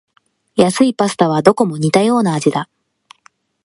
[0.55, 2.67] 安いパスタはどこも似たような味だ